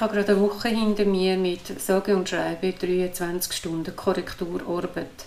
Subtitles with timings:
[0.00, 5.26] Ich habe gerade eine Woche hinter mir mit sage und schreibe 23 Stunden Korrekturarbeit.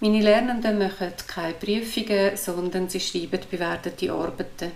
[0.00, 4.72] Meine Lernenden machen keine Prüfungen, sondern sie schreiben bewertete Arbeiten.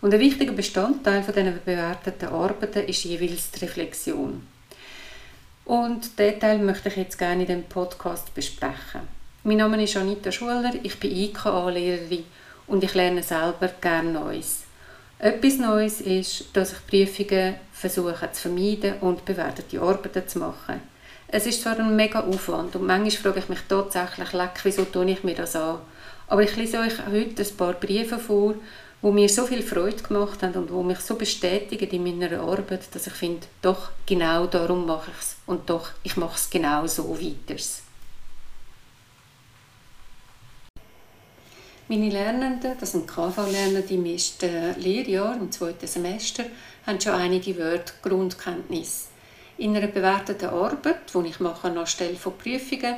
[0.00, 4.46] Und ein wichtiger Bestandteil von diesen bewerteten Arbeiten ist jeweils die Reflexion.
[5.66, 9.02] Und diesen Teil möchte ich jetzt gerne in dem Podcast besprechen.
[9.44, 12.24] Mein Name ist Anita Schuler, ich bin IKA-Lehrerin
[12.66, 14.69] und ich lerne selber gerne Neues.
[15.22, 20.80] Etwas Neues ist, dass ich Prüfungen versuche zu vermeiden und bewertete Arbeiten zu machen.
[21.28, 25.10] Es ist zwar ein mega Aufwand und manchmal frage ich mich tatsächlich, leck, wieso tue
[25.10, 25.80] ich mir das an?
[26.26, 28.54] Aber ich lese euch heute ein paar Briefe vor,
[29.02, 32.88] die mir so viel Freude gemacht haben und die mich so bestätigen in meiner Arbeit,
[32.94, 36.86] dass ich finde, doch, genau darum mache ich es und doch, ich mache es genau
[36.86, 37.60] so weiter.
[41.90, 46.44] Meine Lernenden, das sind KV-Lernende im ersten Lehrjahr, im zweiten Semester,
[46.86, 49.08] haben schon einige Wörter Grundkenntnis.
[49.58, 52.94] In einer bewerteten Arbeit, die ich mache anstelle von Prüfungen,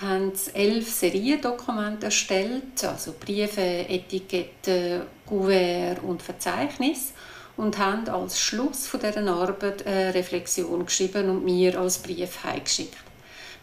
[0.00, 7.14] haben sie elf Seriendokumente erstellt, also Briefe, Etiketten, Kuvert und Verzeichnis
[7.56, 12.96] und haben als Schluss von dieser Arbeit eine Reflexion geschrieben und mir als Brief heimgeschickt.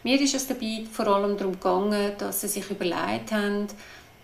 [0.02, 3.68] Mir ist es dabei vor allem darum gegangen, dass sie sich überlegt haben,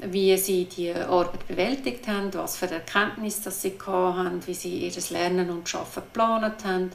[0.02, 5.50] wie sie die Arbeit bewältigt haben, was für Erkenntnisse sie haben, wie sie ihr Lernen
[5.50, 6.90] und Arbeiten geplant haben,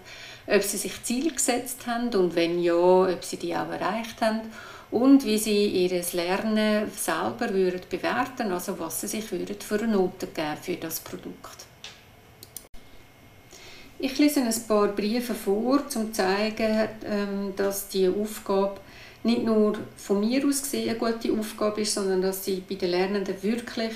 [0.47, 4.41] ob sie sich Ziele gesetzt haben und wenn ja, ob sie die auch erreicht haben
[4.91, 9.93] und wie sie ihr Lernen selber würden bewerten, also was sie sich würden für eine
[9.93, 11.65] Note geben für das Produkt.
[13.97, 18.79] Ich lese ein paar Briefe vor, um zu zeigen, ähm, dass die Aufgabe
[19.25, 22.91] nicht nur von mir aus gesehen eine gute Aufgabe ist, sondern dass sie bei den
[22.91, 23.93] Lernenden wirklich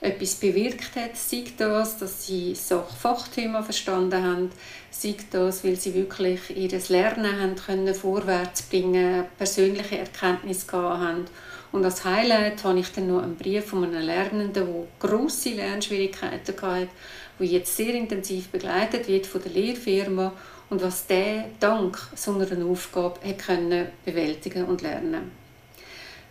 [0.00, 1.16] etwas bewirkt hat.
[1.16, 4.50] Sei das, dass sie das Fachthema verstanden haben,
[4.90, 11.26] sei das, weil sie wirklich ihr Lernen haben können vorwärts bringen, persönliche Erkenntnisse haben.
[11.70, 14.66] Und als Highlight habe ich dann noch einen Brief von einem Lernenden, der
[14.98, 16.88] grosse Lernschwierigkeiten hatte,
[17.38, 20.32] der jetzt sehr intensiv begleitet wird von der Lehrfirma
[20.72, 25.30] und was der dank so einer Aufgabe können bewältigen und lernen.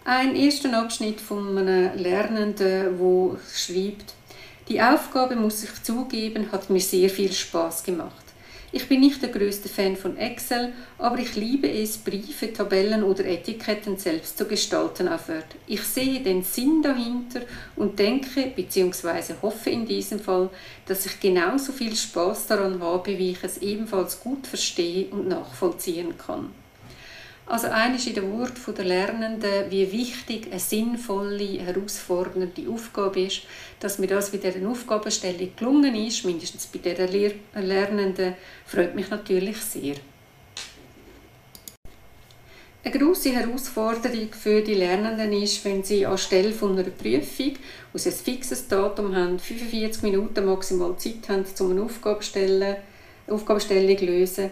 [0.03, 4.15] Ein erster Abschnitt von einem Lernenden, der schreibt,
[4.67, 8.30] die Aufgabe, muss ich zugeben, hat mir sehr viel Spaß gemacht.
[8.73, 13.25] Ich bin nicht der größte Fan von Excel, aber ich liebe es, Briefe, Tabellen oder
[13.25, 15.43] Etiketten selbst zu gestalten auf Word.
[15.67, 17.41] Ich sehe den Sinn dahinter
[17.75, 19.33] und denke bzw.
[19.41, 20.49] hoffe in diesem Fall,
[20.85, 26.17] dass ich genauso viel Spaß daran habe, wie ich es ebenfalls gut verstehe und nachvollziehen
[26.17, 26.60] kann.
[27.51, 33.41] Also eines in den Worten der Lernenden, wie wichtig eine sinnvolle, herausfordernde Aufgabe ist,
[33.81, 38.35] dass mir das bei dieser Aufgabenstellung gelungen ist, mindestens bei dieser Lehr Lernenden,
[38.65, 39.95] freut mich natürlich sehr.
[42.85, 47.57] Eine grosse Herausforderung für die Lernenden ist, wenn sie anstelle von einer Prüfung
[47.93, 52.77] aus ein fixes Datum haben, 45 Minuten maximal Zeit haben, um eine
[53.27, 54.51] Aufgabenstellung zu lösen,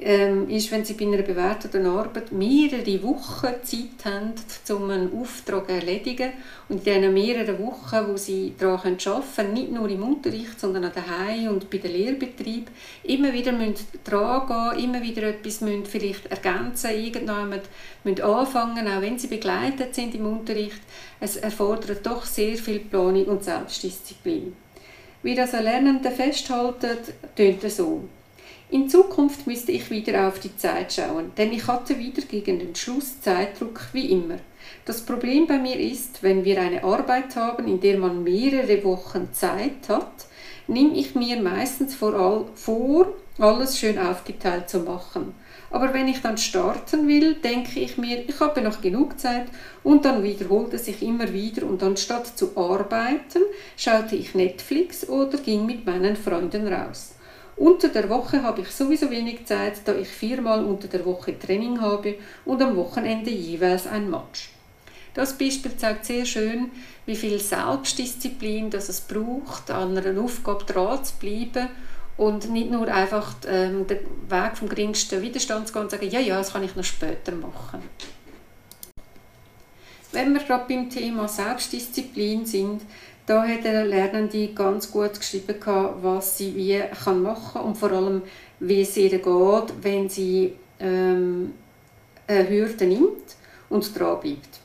[0.00, 4.32] ähm, ist, wenn sie bei einer bewerteten Arbeit mehrere Wochen Zeit haben,
[4.70, 6.32] um einen Auftrag zu erledigen.
[6.68, 10.84] Und in diesen mehreren Wochen, wo sie daran arbeiten können, nicht nur im Unterricht, sondern
[10.84, 12.70] auch daheim und bei den Lehrbetrieb,
[13.04, 17.62] immer wieder müssen dran gehen, immer wieder etwas vielleicht ergänzen, irgendjemand
[18.04, 20.80] müssen anfangen, auch wenn sie begleitet sind im Unterricht.
[21.18, 24.54] Es erfordert doch sehr viel Planung und Selbstdisziplin.
[25.22, 26.96] Wie das Lernende festhalten,
[27.34, 28.04] tönt so.
[28.70, 32.74] In Zukunft müsste ich wieder auf die Zeit schauen, denn ich hatte wieder gegen den
[32.74, 34.36] Schluss Zeitdruck wie immer.
[34.84, 39.30] Das Problem bei mir ist, wenn wir eine Arbeit haben, in der man mehrere Wochen
[39.32, 40.26] Zeit hat,
[40.66, 45.32] nehme ich mir meistens vor, alles schön aufgeteilt zu machen.
[45.70, 49.46] Aber wenn ich dann starten will, denke ich mir, ich habe noch genug Zeit
[49.82, 53.40] und dann wiederholt es sich immer wieder und anstatt zu arbeiten,
[53.78, 57.14] schaute ich Netflix oder ging mit meinen Freunden raus.
[57.58, 61.80] Unter der Woche habe ich sowieso wenig Zeit, da ich viermal unter der Woche Training
[61.80, 62.14] habe
[62.44, 64.50] und am Wochenende jeweils ein Match.
[65.14, 66.70] Das Beispiel zeigt sehr schön,
[67.04, 71.68] wie viel Selbstdisziplin das es braucht, an einer Aufgabe dran zu bleiben
[72.16, 76.20] und nicht nur einfach ähm, den Weg vom geringsten Widerstand zu gehen und sagen, ja,
[76.20, 77.82] ja, das kann ich noch später machen.
[80.12, 82.82] Wenn wir gerade beim Thema Selbstdisziplin sind,
[83.28, 85.56] da hat der Lernende ganz gut geschrieben,
[86.00, 88.22] was sie wie kann machen und vor allem,
[88.58, 91.52] wie es ihr geht, wenn sie ähm,
[92.26, 93.36] eine Hürde nimmt
[93.68, 94.60] und dran bleibt.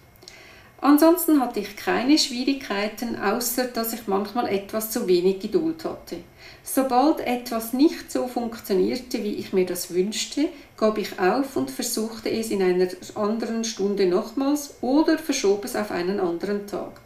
[0.80, 6.18] Ansonsten hatte ich keine Schwierigkeiten, außer dass ich manchmal etwas zu wenig Geduld hatte.
[6.63, 12.30] Sobald etwas nicht so funktionierte, wie ich mir das wünschte, gab ich auf und versuchte
[12.30, 17.01] es in einer anderen Stunde nochmals oder verschob es auf einen anderen Tag.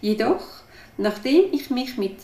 [0.00, 0.44] Jedoch,
[0.98, 2.16] nachdem ich mich mit,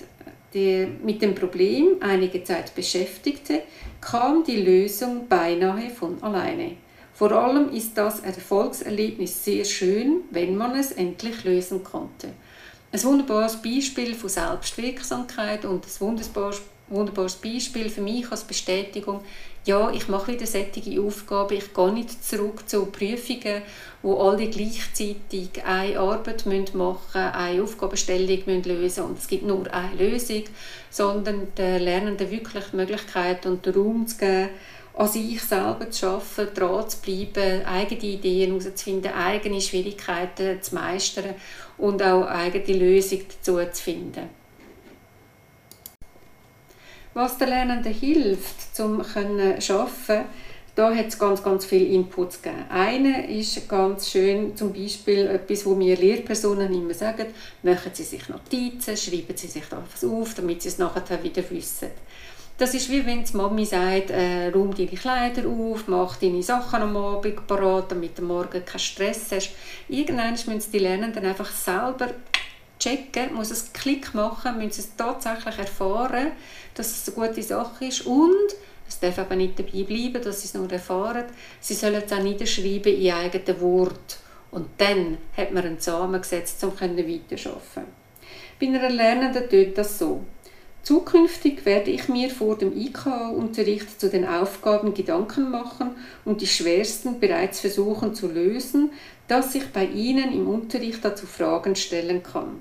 [0.55, 3.63] der, mit dem Problem einige Zeit beschäftigte,
[4.01, 6.77] kam die Lösung beinahe von alleine.
[7.15, 12.31] Vor allem ist das Erfolgserlebnis sehr schön, wenn man es endlich lösen konnte.
[12.91, 19.21] Ein wunderbares Beispiel von Selbstwirksamkeit und ein wunderbares, wunderbares Beispiel für mich als Bestätigung,
[19.65, 23.63] ja, ich mache wieder solche Aufgaben, ich gehe nicht zurück zu Prüfungen,
[24.03, 29.73] wo alle gleichzeitig eine Arbeit machen müssen, eine Aufgabenstellung lösen müssen und es gibt nur
[29.73, 30.43] eine Lösung,
[30.91, 34.49] sondern den Lernenden wirklich die Möglichkeit und den Raum zu geben,
[34.95, 41.35] an sich selber zu arbeiten, dran zu bleiben, eigene Ideen herauszufinden, eigene Schwierigkeiten zu meistern
[41.79, 44.42] und auch eigene Lösungen dazu zu finden.
[47.15, 50.25] Was den Lernenden hilft, um zu arbeiten,
[50.75, 52.65] da hat es ganz, ganz viele Inputs gegeben.
[52.71, 57.27] Einer ist ganz schön, zum Beispiel etwas, wo mir Lehrpersonen immer sagen,
[57.63, 61.89] machen Sie sich Notizen, schreiben Sie sich etwas auf, damit Sie es nachher wieder wissen.
[62.57, 66.81] Das ist wie wenn die Mami sagt, äh, räum deine Kleider auf, mach deine Sachen
[66.81, 69.51] am Abend parat, damit du morgen keinen Stress hast.
[69.89, 72.15] Irgendwann müssen die Lernenden einfach selber
[72.83, 76.33] checken, muss es Klick machen, müssen es tatsächlich erfahren,
[76.75, 78.55] dass es eine gute Sache ist und
[78.89, 81.25] es darf aber nicht dabei bleiben, dass sie es nur erfahren.
[81.61, 84.19] Sie sollen es auch niederschreiben in eigenen Wort.
[84.51, 87.85] Und dann hat man einen Samen gesetzt, um weiterzuarbeiten.
[88.61, 90.21] Bei einer Lernenden tut das so.
[90.83, 95.93] Zukünftig werde ich mir vor dem IKA-Unterricht zu den Aufgaben Gedanken machen
[96.25, 98.91] und die schwersten bereits versuchen zu lösen,
[99.27, 102.61] dass ich bei Ihnen im Unterricht dazu Fragen stellen kann.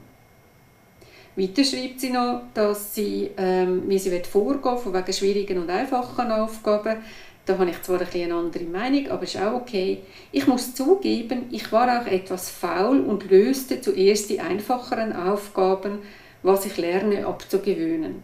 [1.35, 6.31] Weiter schreibt sie noch, dass sie, ähm, wie sie vorgehen von wegen schwierigen und einfachen
[6.31, 6.97] Aufgaben.
[7.45, 9.99] Da habe ich zwar ein eine andere Meinung, aber ist auch okay.
[10.31, 15.99] Ich muss zugeben, ich war auch etwas faul und löste zuerst die einfacheren Aufgaben,
[16.43, 18.23] was ich lerne abzugewöhnen.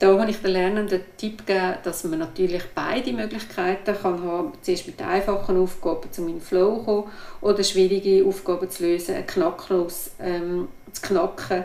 [0.00, 4.52] Da habe ich den Lernenden den Tipp gegeben, dass man natürlich beide Möglichkeiten kann haben
[4.60, 7.04] Zuerst mit einfachen Aufgaben zu meinem Flow kommen
[7.40, 11.64] oder schwierige Aufgaben zu lösen, Knacklos ähm, zu knacken,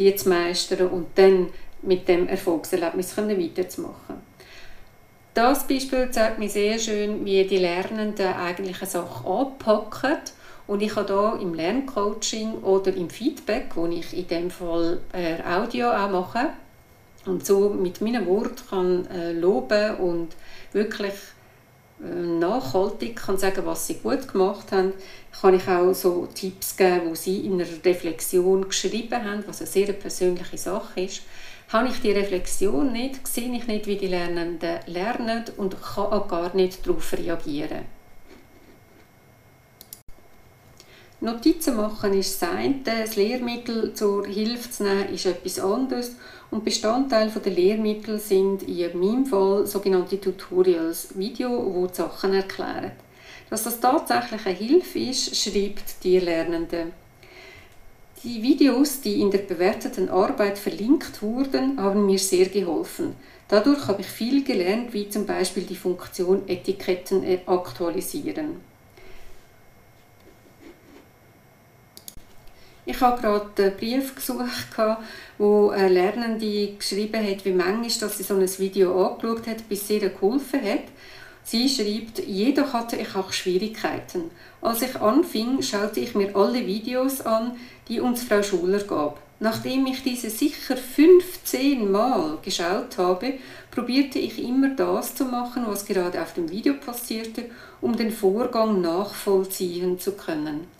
[0.00, 1.48] die zu meistern und dann
[1.82, 4.16] mit dem Erfolgserlebnis weiterzumachen.
[5.34, 10.16] Das Beispiel zeigt mir sehr schön, wie die Lernenden eigentlich eine Sache anpacken
[10.66, 15.42] und ich habe da im Lerncoaching oder im Feedback, wo ich in dem Fall äh,
[15.42, 16.50] Audio auch mache
[17.26, 20.28] und so mit meinem Wort kann äh, loben und
[20.72, 21.14] wirklich
[22.00, 24.92] nachhaltig kann sagen, was sie gut gemacht haben,
[25.40, 29.70] kann ich auch so Tipps geben, wo sie in einer Reflexion geschrieben haben, was eine
[29.70, 31.22] sehr persönliche Sache ist.
[31.68, 36.26] Habe ich die Reflexion nicht, sehe ich nicht, wie die Lernenden lernen und kann auch
[36.26, 37.84] gar nicht darauf reagieren.
[41.20, 46.16] Notizen machen ist das eine, das Lehrmittel zur Hilfe zu nehmen ist etwas anderes
[46.50, 52.92] und Bestandteil der Lehrmittel sind in meinem Fall sogenannte Tutorials, Videos, die die Sachen erklären.
[53.48, 56.92] Dass das tatsächlich eine Hilfe ist, schreibt die Lernende.
[58.22, 63.14] Die Videos, die in der bewerteten Arbeit verlinkt wurden, haben mir sehr geholfen.
[63.48, 68.69] Dadurch habe ich viel gelernt, wie zum Beispiel die Funktion Etiketten aktualisieren.
[72.90, 74.76] Ich habe gerade einen Brief gesucht,
[75.38, 79.86] wo eine Lernende geschrieben hat, wie manchmal dass sie so ein Video angeschaut hat, bis
[79.86, 80.82] sie ihr geholfen hat.
[81.44, 84.32] Sie schreibt, jedoch hatte ich auch Schwierigkeiten.
[84.60, 87.52] Als ich anfing, schaute ich mir alle Videos an,
[87.86, 89.20] die uns Frau Schuler gab.
[89.38, 93.34] Nachdem ich diese sicher 15 Mal geschaut habe,
[93.70, 97.44] probierte ich immer das zu machen, was gerade auf dem Video passierte,
[97.80, 100.79] um den Vorgang nachvollziehen zu können.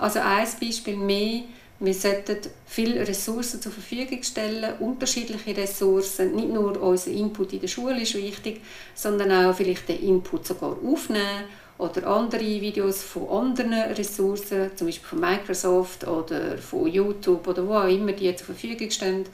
[0.00, 1.42] Also ein Beispiel mehr,
[1.78, 6.34] wir sollten viele Ressourcen zur Verfügung stellen, unterschiedliche Ressourcen.
[6.34, 8.62] Nicht nur unser Input in der Schule ist wichtig,
[8.94, 11.44] sondern auch vielleicht den Input sogar aufnehmen
[11.76, 17.74] oder andere Videos von anderen Ressourcen, zum Beispiel von Microsoft oder von YouTube oder wo
[17.74, 19.24] auch immer die zur Verfügung stehen,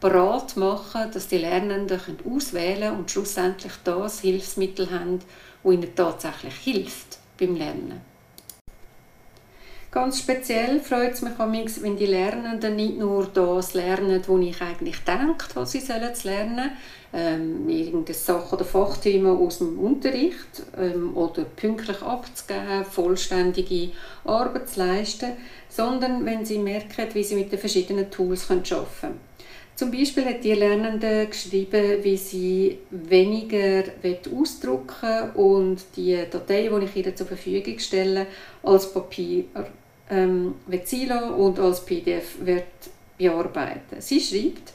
[0.00, 5.20] parat machen, dass die Lernenden auswählen können und schlussendlich das Hilfsmittel haben,
[5.62, 8.13] das ihnen tatsächlich hilft beim Lernen.
[9.94, 11.38] Ganz speziell freut es mich
[11.80, 16.72] wenn die Lernenden nicht nur das lernen, was ich eigentlich denke, was sie sollen lernen
[17.12, 23.90] ähm, irgendeine Sache oder Fachthema aus dem Unterricht ähm, oder pünktlich abzugeben, vollständige
[24.24, 25.30] Arbeit zu leisten,
[25.68, 28.64] sondern wenn sie merken, wie sie mit den verschiedenen Tools arbeiten
[29.00, 29.20] können.
[29.76, 33.84] Zum Beispiel hat die Lernende geschrieben, wie sie weniger
[34.32, 38.26] ausdrucken und die Datei, die ich ihr zur Verfügung stelle,
[38.64, 39.44] als Papier
[40.10, 40.54] ähm,
[41.36, 42.64] und als PDF wird
[43.18, 44.00] bearbeiten.
[44.00, 44.72] Sie schreibt,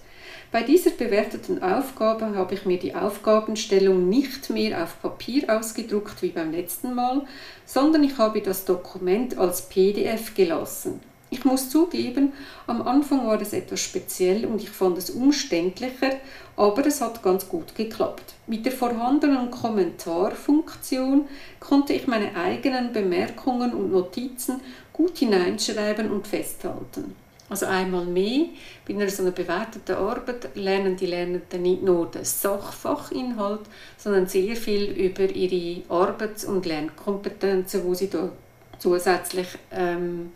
[0.51, 6.29] bei dieser bewerteten Aufgabe habe ich mir die Aufgabenstellung nicht mehr auf Papier ausgedruckt wie
[6.29, 7.21] beim letzten Mal,
[7.65, 11.01] sondern ich habe das Dokument als PDF gelassen.
[11.29, 12.33] Ich muss zugeben,
[12.65, 16.13] am Anfang war es etwas speziell und ich fand es umständlicher,
[16.59, 18.33] aber es hat ganz gut geklappt.
[18.45, 21.25] Mit der vorhandenen Kommentarfunktion
[21.61, 24.59] konnte ich meine eigenen Bemerkungen und Notizen
[24.91, 27.15] gut hineinschreiben und festhalten.
[27.49, 28.47] Also einmal mehr,
[28.85, 33.61] bei einer so einer bewerteten Arbeit lernen die Lernenden nicht nur den Sachfachinhalt,
[33.97, 38.33] sondern sehr viel über ihre Arbeits- und Lernkompetenzen, die sie da
[38.79, 40.33] zusätzlich ähm,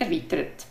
[0.00, 0.66] erweitert.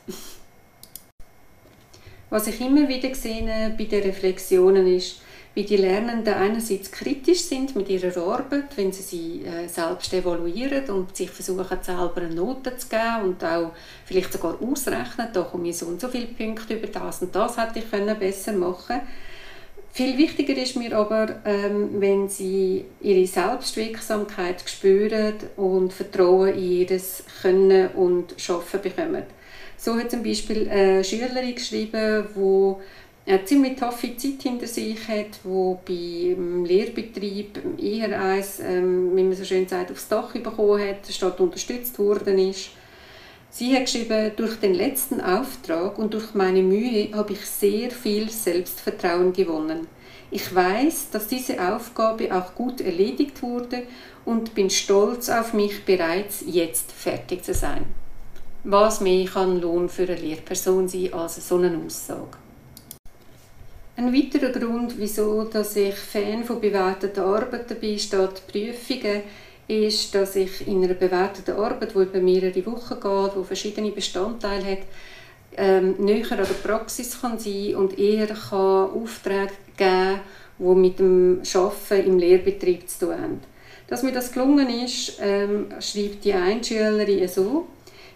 [2.33, 5.21] Was ich immer wieder sehe bei den Reflexionen ist,
[5.53, 10.89] wie die Lernenden einerseits kritisch sind mit ihrer Arbeit, wenn sie sie äh, selbst evaluieren
[10.89, 13.73] und sich versuchen, selber eine Note zu geben und auch
[14.05, 17.55] vielleicht sogar ausrechnen, da komme ich so und so viele Punkte über das und das
[17.55, 19.01] hätte ich besser machen
[19.91, 27.01] viel wichtiger ist mir aber, ähm, wenn sie ihre Selbstwirksamkeit spüren und Vertrauen in ihr
[27.43, 29.21] Können und Schaffen bekommen.
[29.83, 35.41] So hat zum Beispiel eine Schülerin geschrieben, die eine ziemlich taffe Zeit hinter sich hat,
[35.43, 41.05] wo beim Lehrbetrieb eher eins, ähm, wie man so schön sagt, aufs Dach bekommen hat,
[41.09, 42.69] statt unterstützt worden ist.
[43.49, 48.29] Sie hat geschrieben, durch den letzten Auftrag und durch meine Mühe habe ich sehr viel
[48.29, 49.87] Selbstvertrauen gewonnen.
[50.31, 53.83] Ich weiß, dass diese Aufgabe auch gut erledigt wurde
[54.23, 57.83] und bin stolz auf mich, bereits jetzt fertig zu sein.
[58.65, 62.37] Was mehr kann Lohn für eine Lehrperson sein als so eine Aussage?
[63.97, 69.23] Ein weiterer Grund, wieso dass ich Fan von bewerteten Arbeiten bin, statt Prüfungen,
[69.67, 74.65] ist, dass ich in einer bewerteten Arbeit, die über mehrere Wochen geht, die verschiedene Bestandteile
[74.65, 74.81] hat,
[75.57, 80.21] ähm, näher an der Praxis kann sein und eher kann Aufträge geben
[80.57, 83.41] die mit dem Arbeiten im Lehrbetrieb zu tun haben.
[83.87, 87.67] Dass mir das gelungen ist, ähm, schreibt die Einschülerin so,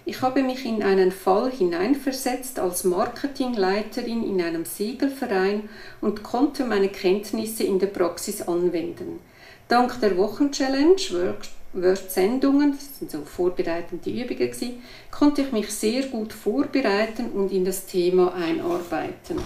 [0.08, 5.68] ich habe mich in einen Fall hineinversetzt als Marketingleiterin in einem Segelverein
[6.00, 9.20] und konnte meine Kenntnisse in der Praxis anwenden.
[9.68, 11.36] Dank der Wochenchallenge,
[11.74, 17.66] Word-Sendungen, das sind so vorbereitende Übungen, gewesen, konnte ich mich sehr gut vorbereiten und in
[17.66, 19.42] das Thema einarbeiten.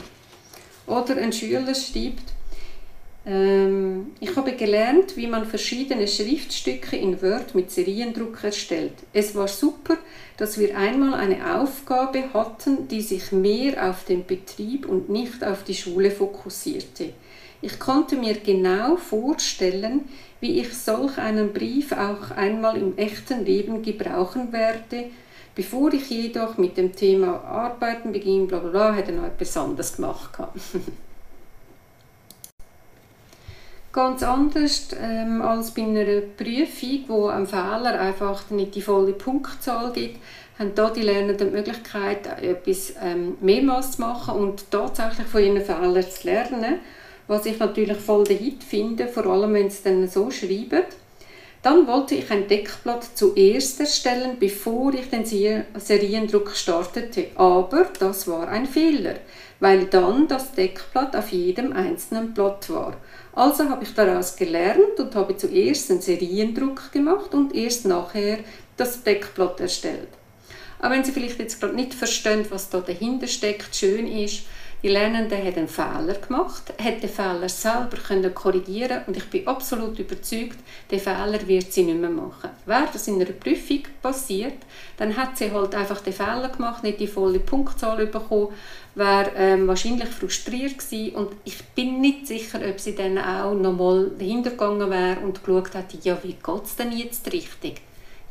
[0.86, 2.34] Oder ein Schüler schreibt,
[3.24, 8.94] ich habe gelernt, wie man verschiedene Schriftstücke in Word mit Seriendruck erstellt.
[9.13, 9.98] Es war super,
[10.38, 15.63] dass wir einmal eine Aufgabe hatten, die sich mehr auf den Betrieb und nicht auf
[15.63, 17.13] die Schule fokussierte.
[17.62, 20.06] Ich konnte mir genau vorstellen,
[20.40, 25.12] wie ich solch einen Brief auch einmal im echten Leben gebrauchen werde,
[25.54, 29.96] bevor ich jedoch mit dem Thema Arbeiten beging, bla bla bla, hätte noch etwas anderes
[29.96, 30.32] gemacht.
[33.93, 39.91] Ganz anders ähm, als bei einer Prüfung, wo ein Fehler einfach nicht die volle Punktzahl
[39.91, 40.17] gibt,
[40.57, 45.62] haben hier die Lernenden die Möglichkeit, etwas ähm, mehrmals zu machen und tatsächlich von ihren
[45.62, 46.79] Fehlern zu lernen,
[47.27, 50.83] was ich natürlich voll Hit finde, vor allem wenn sie dann so schreiben.
[51.63, 57.27] Dann wollte ich ein Deckblatt zuerst erstellen, bevor ich den Seriendruck startete.
[57.36, 59.15] Aber das war ein Fehler,
[59.60, 62.98] weil dann das Deckblatt auf jedem einzelnen Blatt war.
[63.34, 68.39] Also habe ich daraus gelernt und habe zuerst einen Seriendruck gemacht und erst nachher
[68.75, 70.10] das Deckblatt erstellt.
[70.80, 74.46] Aber wenn Sie vielleicht jetzt gerade nicht verstehen, was da dahinter steckt, schön ist,
[74.83, 79.47] die Lernende hat einen Fehler gemacht, hat den Fehler selber können korrigieren und ich bin
[79.47, 80.57] absolut überzeugt,
[80.89, 82.50] den Fehler wird sie nicht mehr machen.
[82.65, 84.57] Wäre das in einer Prüfung passiert,
[84.97, 88.53] dann hat sie halt einfach den Fehler gemacht, nicht die volle Punktzahl bekommen,
[88.95, 94.11] wäre ähm, wahrscheinlich frustriert gewesen und ich bin nicht sicher, ob sie dann auch nochmal
[94.17, 97.81] dahinter gegangen wäre und geschaut hätte, ja, wie geht es denn jetzt richtig?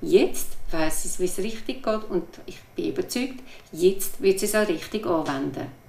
[0.03, 3.41] Jetzt weiß sie, wie es richtig geht und ich bin überzeugt,
[3.71, 5.80] jetzt wird sie es auch richtig anwenden.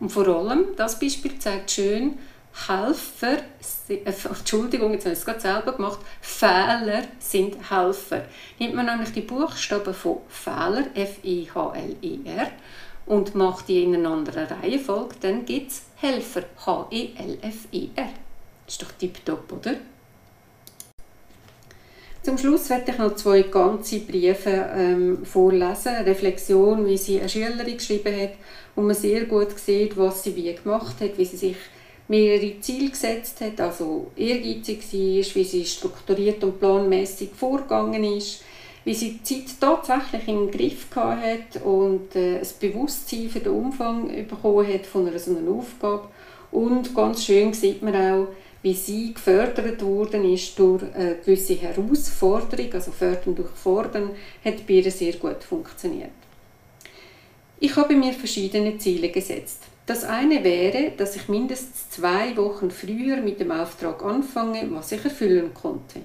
[0.00, 2.18] Und vor allem, das Beispiel zeigt schön,
[2.66, 3.38] Helfer,
[3.88, 8.24] äh, Entschuldigung, jetzt habe ich es gerade selber gemacht, Fehler sind Helfer.
[8.58, 12.50] Nimmt man nämlich die Buchstaben von Fehler, F-I-H-L-E-R,
[13.06, 18.10] und macht die in einer anderen Reihenfolge, dann gibt es Helfer, H-E-L-F-I-R.
[18.66, 19.76] Ist doch tipptopp, oder?
[22.22, 25.88] Zum Schluss werde ich noch zwei ganze Briefe ähm, vorlesen.
[25.88, 28.32] Eine Reflexion, wie sie eine Schülerin geschrieben hat,
[28.74, 31.56] wo man sehr gut sieht, was sie wie gemacht hat, wie sie sich
[32.08, 38.42] mehrere Ziele gesetzt hat, also ehrgeizig war, wie sie strukturiert und planmäßig vorgegangen ist,
[38.84, 44.08] wie sie die Zeit tatsächlich im Griff hat und äh, ein Bewusstsein für den Umfang
[44.26, 46.08] bekommen hat von einer so einer Aufgabe.
[46.50, 48.28] Und ganz schön sieht man auch,
[48.62, 54.10] wie sie gefördert worden ist durch eine gewisse Herausforderung, also Fördern durch Fordern,
[54.44, 56.10] hat bei ihr sehr gut funktioniert.
[57.60, 59.64] Ich habe mir verschiedene Ziele gesetzt.
[59.86, 65.04] Das eine wäre, dass ich mindestens zwei Wochen früher mit dem Auftrag anfange, was ich
[65.04, 66.02] erfüllen konnte.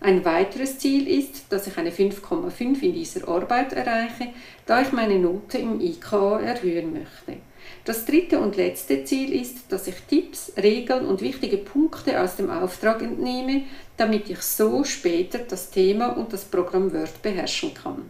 [0.00, 4.28] Ein weiteres Ziel ist, dass ich eine 5,5 in dieser Arbeit erreiche,
[4.66, 7.40] da ich meine Note im IKA erhöhen möchte.
[7.84, 12.50] Das dritte und letzte Ziel ist, dass ich Tipps, Regeln und wichtige Punkte aus dem
[12.50, 13.64] Auftrag entnehme,
[13.96, 18.02] damit ich so später das Thema und das Programm Word beherrschen kann.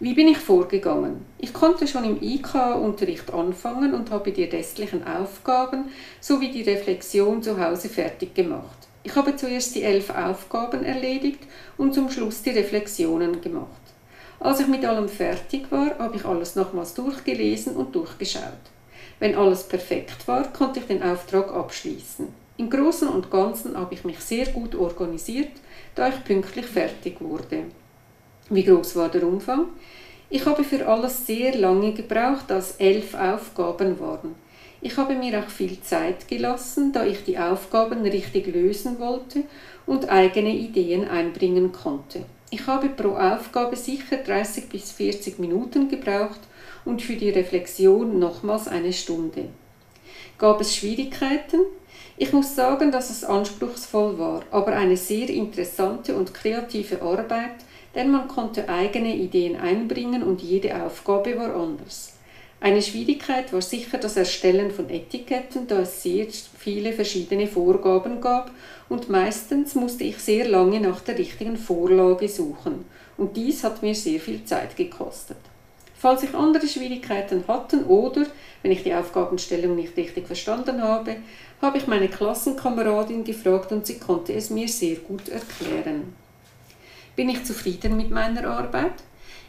[0.00, 1.24] Wie bin ich vorgegangen?
[1.38, 5.84] Ich konnte schon im IK-Unterricht anfangen und habe die restlichen Aufgaben
[6.20, 8.88] sowie die Reflexion zu Hause fertig gemacht.
[9.04, 11.40] Ich habe zuerst die elf Aufgaben erledigt
[11.76, 13.83] und zum Schluss die Reflexionen gemacht.
[14.40, 18.42] Als ich mit allem fertig war, habe ich alles nochmals durchgelesen und durchgeschaut.
[19.18, 22.26] Wenn alles perfekt war, konnte ich den Auftrag abschließen.
[22.56, 25.50] Im Großen und Ganzen habe ich mich sehr gut organisiert,
[25.94, 27.64] da ich pünktlich fertig wurde.
[28.50, 29.66] Wie groß war der Umfang?
[30.30, 34.34] Ich habe für alles sehr lange gebraucht, als elf Aufgaben waren.
[34.80, 39.44] Ich habe mir auch viel Zeit gelassen, da ich die Aufgaben richtig lösen wollte
[39.86, 42.26] und eigene Ideen einbringen konnte.
[42.54, 46.38] Ich habe pro Aufgabe sicher 30 bis 40 Minuten gebraucht
[46.84, 49.48] und für die Reflexion nochmals eine Stunde.
[50.38, 51.62] Gab es Schwierigkeiten?
[52.16, 57.56] Ich muss sagen, dass es anspruchsvoll war, aber eine sehr interessante und kreative Arbeit,
[57.96, 62.13] denn man konnte eigene Ideen einbringen und jede Aufgabe war anders.
[62.64, 68.50] Eine Schwierigkeit war sicher das Erstellen von Etiketten, da es sehr viele verschiedene Vorgaben gab
[68.88, 72.86] und meistens musste ich sehr lange nach der richtigen Vorlage suchen
[73.18, 75.36] und dies hat mir sehr viel Zeit gekostet.
[75.94, 78.24] Falls ich andere Schwierigkeiten hatten oder,
[78.62, 81.16] wenn ich die Aufgabenstellung nicht richtig verstanden habe,
[81.60, 86.14] habe ich meine Klassenkameradin gefragt und sie konnte es mir sehr gut erklären.
[87.14, 88.94] Bin ich zufrieden mit meiner Arbeit?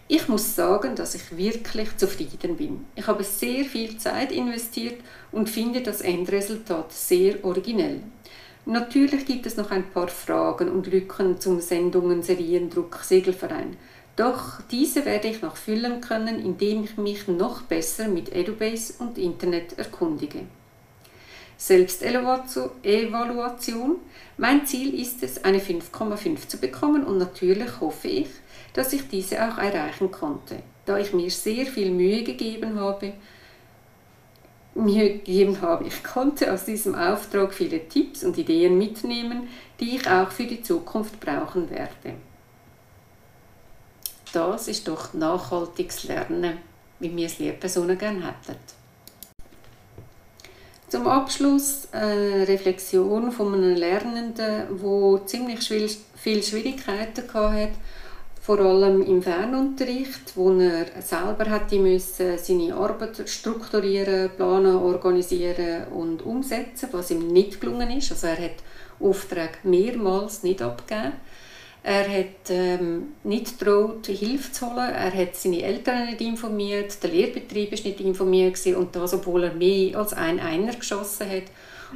[0.07, 2.85] Ich muss sagen, dass ich wirklich zufrieden bin.
[2.95, 8.01] Ich habe sehr viel Zeit investiert und finde das Endresultat sehr originell.
[8.67, 13.77] Natürlich gibt es noch ein paar Fragen und Lücken zum Sendungen Seriendruck Segelverein.
[14.15, 19.17] Doch diese werde ich noch füllen können, indem ich mich noch besser mit Edubase und
[19.17, 20.41] Internet erkundige.
[21.57, 23.97] Selbstevaluation.
[24.37, 28.27] Mein Ziel ist es, eine 5,5 zu bekommen und natürlich hoffe ich,
[28.73, 33.13] dass ich diese auch erreichen konnte, da ich mir sehr viel Mühe gegeben habe.
[34.73, 35.85] Mühe gegeben habe.
[35.85, 39.47] Ich konnte aus diesem Auftrag viele Tipps und Ideen mitnehmen,
[39.79, 42.15] die ich auch für die Zukunft brauchen werde
[44.35, 46.57] das ist doch nachhaltiges Lernen,
[46.99, 48.74] wie wir es Lehrpersonen gerne hätten.
[50.95, 55.59] Zum Abschluss eine Reflexion von einem Lernenden, der ziemlich
[56.15, 57.71] viele Schwierigkeiten hatte,
[58.41, 66.21] vor allem im Fernunterricht, wo er selber hätte müssen, seine Arbeit strukturieren, planen, organisieren und
[66.21, 68.13] umsetzen, was ihm nicht gelungen ist.
[68.13, 68.63] Also er hat
[69.01, 71.11] Aufträge mehrmals nicht abgegeben.
[71.87, 74.89] Er hat ähm, nicht getraut, Hilfe zu holen.
[74.89, 76.97] Er hat seine Eltern nicht informiert.
[77.03, 78.55] Der Lehrbetrieb war nicht informiert.
[78.55, 81.43] Gewesen, und das, obwohl er mehr als ein Einer geschossen hat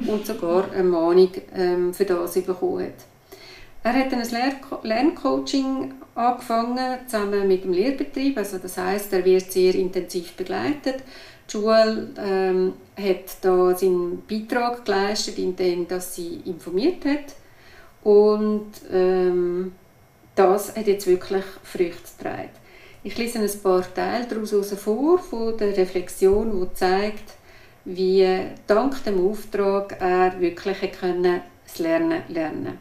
[0.06, 3.04] und sogar eine Mahnung ähm, für das bekommen hat.
[3.82, 8.38] Er hat ein Lerncoaching angefangen, zusammen mit dem Lehrbetrieb.
[8.38, 11.02] Also das heißt, er wird sehr intensiv begleitet.
[11.48, 17.34] Die Schule ähm, hat da seinen Beitrag geleistet, indem sie informiert hat.
[18.04, 19.72] Und ähm,
[20.40, 22.48] das hat jetzt wirklich Früchte getragen.
[23.02, 27.34] Ich lese ein paar Teile daraus vor, von der Reflexion, die zeigt,
[27.84, 28.26] wie
[28.66, 32.78] dank dem Auftrag er wirklich können das Lernen lernen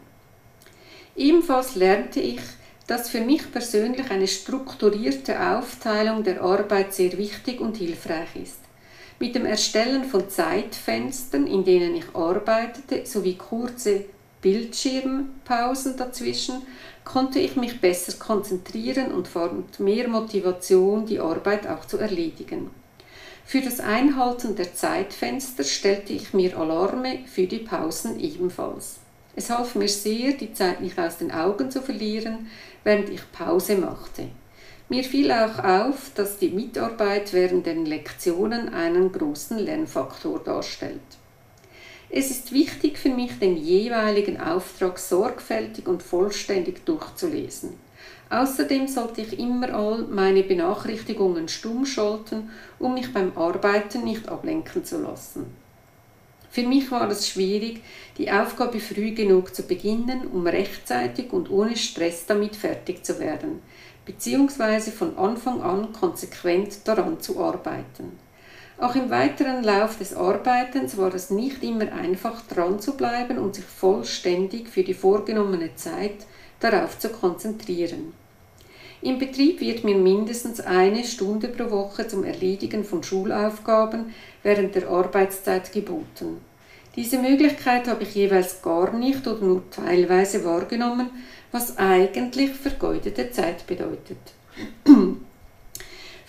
[1.17, 2.39] Ebenfalls lernte ich,
[2.87, 8.59] dass für mich persönlich eine strukturierte Aufteilung der Arbeit sehr wichtig und hilfreich ist.
[9.19, 14.05] Mit dem Erstellen von Zeitfenstern, in denen ich arbeitete, sowie kurze
[14.41, 16.61] Bildschirmpausen dazwischen,
[17.11, 22.69] konnte ich mich besser konzentrieren und fand mehr Motivation, die Arbeit auch zu erledigen.
[23.45, 28.99] Für das Einhalten der Zeitfenster stellte ich mir Alarme für die Pausen ebenfalls.
[29.35, 32.47] Es half mir sehr, die Zeit nicht aus den Augen zu verlieren,
[32.83, 34.27] während ich Pause machte.
[34.87, 40.99] Mir fiel auch auf, dass die Mitarbeit während den Lektionen einen großen Lernfaktor darstellt.
[42.11, 47.73] Es ist wichtig für mich, den jeweiligen Auftrag sorgfältig und vollständig durchzulesen.
[48.31, 54.83] Außerdem sollte ich immer all meine Benachrichtigungen stumm schalten, um mich beim Arbeiten nicht ablenken
[54.83, 55.45] zu lassen.
[56.49, 57.81] Für mich war es schwierig,
[58.17, 63.61] die Aufgabe früh genug zu beginnen, um rechtzeitig und ohne Stress damit fertig zu werden,
[64.05, 68.17] beziehungsweise von Anfang an konsequent daran zu arbeiten.
[68.79, 73.55] Auch im weiteren Lauf des Arbeitens war es nicht immer einfach dran zu bleiben und
[73.55, 76.25] sich vollständig für die vorgenommene Zeit
[76.61, 78.13] darauf zu konzentrieren.
[79.01, 84.13] Im Betrieb wird mir mindestens eine Stunde pro Woche zum Erledigen von Schulaufgaben
[84.43, 86.41] während der Arbeitszeit geboten.
[86.95, 91.09] Diese Möglichkeit habe ich jeweils gar nicht oder nur teilweise wahrgenommen,
[91.51, 94.17] was eigentlich vergeudete Zeit bedeutet.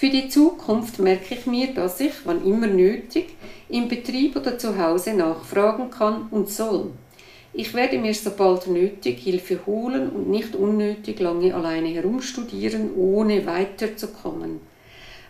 [0.00, 3.34] Für die Zukunft merke ich mir, dass ich, wann immer nötig,
[3.68, 6.92] im Betrieb oder zu Hause nachfragen kann und soll.
[7.52, 14.60] Ich werde mir sobald nötig Hilfe holen und nicht unnötig lange alleine herumstudieren, ohne weiterzukommen.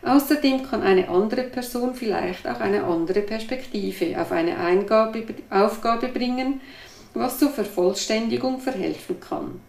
[0.05, 6.61] Außerdem kann eine andere Person vielleicht auch eine andere Perspektive auf eine Eingabe, Aufgabe bringen,
[7.13, 9.61] was zur Vervollständigung verhelfen kann.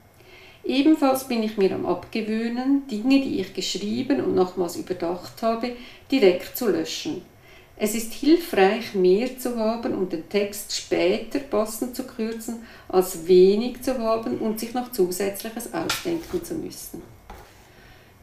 [0.63, 5.74] Ebenfalls bin ich mir am Abgewöhnen, Dinge, die ich geschrieben und nochmals überdacht habe,
[6.12, 7.24] direkt zu löschen.
[7.78, 13.82] Es ist hilfreich, mehr zu haben und den Text später passend zu kürzen, als wenig
[13.82, 17.02] zu haben und sich noch Zusätzliches ausdenken zu müssen.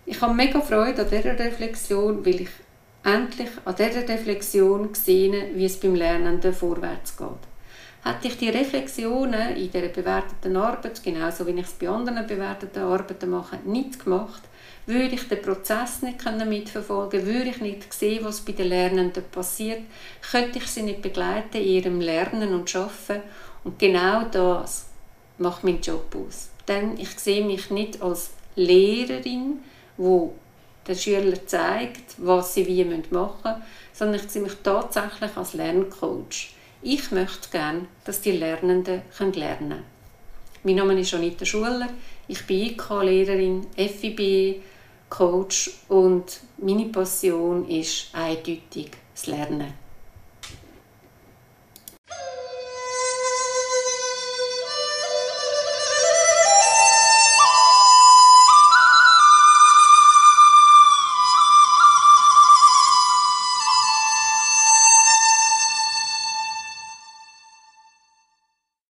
[0.07, 2.51] Ich habe mega Freude an dieser Reflexion, weil ich
[3.03, 7.27] endlich an dieser Reflexion gesehen wie es beim Lernenden vorwärts geht.
[8.09, 12.83] Hätte ich die Reflexionen in dieser bewerteten Arbeit, genauso wie ich es bei anderen bewerteten
[12.83, 14.41] Arbeiten mache, nicht gemacht,
[14.87, 19.83] würde ich den Prozess nicht mitverfolgen würde ich nicht sehen, was bei den Lernenden passiert,
[20.31, 23.21] könnte ich sie nicht begleiten in ihrem Lernen und Arbeiten.
[23.65, 24.87] Und genau das
[25.37, 26.49] macht meinen Job aus.
[26.67, 29.59] Denn ich sehe mich nicht als Lehrerin,
[29.99, 30.33] wo
[30.87, 36.55] der Schüler zeigt, was sie wie machen müssen, sondern ich sehe mich tatsächlich als Lerncoach.
[36.81, 39.03] Ich möchte gerne, dass die Lernenden
[39.35, 39.83] lernen können.
[40.63, 41.89] Mein Name ist Anita Schuller,
[42.29, 44.63] ich bin IK-Lehrerin, FIB,
[45.09, 49.73] Coach und meine Passion ist eindeutig das Lernen.